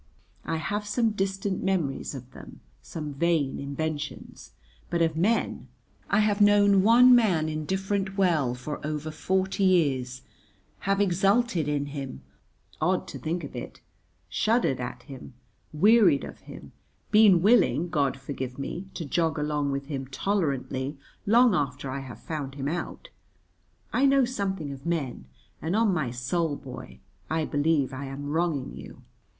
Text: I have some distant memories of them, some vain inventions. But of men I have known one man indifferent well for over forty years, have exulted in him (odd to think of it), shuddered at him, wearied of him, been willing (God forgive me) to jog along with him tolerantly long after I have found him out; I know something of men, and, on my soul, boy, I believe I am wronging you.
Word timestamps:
I 0.45 0.55
have 0.55 0.87
some 0.87 1.11
distant 1.11 1.61
memories 1.63 2.15
of 2.15 2.31
them, 2.31 2.61
some 2.81 3.13
vain 3.13 3.59
inventions. 3.59 4.49
But 4.89 5.03
of 5.03 5.15
men 5.15 5.67
I 6.09 6.21
have 6.21 6.41
known 6.41 6.81
one 6.81 7.13
man 7.13 7.47
indifferent 7.47 8.17
well 8.17 8.55
for 8.55 8.83
over 8.83 9.11
forty 9.11 9.63
years, 9.63 10.23
have 10.89 10.99
exulted 10.99 11.67
in 11.67 11.85
him 11.85 12.23
(odd 12.81 13.07
to 13.09 13.19
think 13.19 13.43
of 13.43 13.55
it), 13.55 13.79
shuddered 14.27 14.79
at 14.79 15.03
him, 15.03 15.35
wearied 15.71 16.23
of 16.23 16.39
him, 16.39 16.71
been 17.11 17.43
willing 17.43 17.87
(God 17.89 18.19
forgive 18.19 18.57
me) 18.57 18.87
to 18.95 19.05
jog 19.05 19.37
along 19.37 19.69
with 19.71 19.85
him 19.85 20.07
tolerantly 20.07 20.97
long 21.27 21.53
after 21.53 21.91
I 21.91 21.99
have 21.99 22.19
found 22.19 22.55
him 22.55 22.67
out; 22.67 23.09
I 23.93 24.07
know 24.07 24.25
something 24.25 24.71
of 24.71 24.83
men, 24.83 25.25
and, 25.61 25.75
on 25.75 25.93
my 25.93 26.09
soul, 26.09 26.55
boy, 26.55 27.01
I 27.29 27.45
believe 27.45 27.93
I 27.93 28.05
am 28.05 28.25
wronging 28.31 28.75
you. 28.75 29.03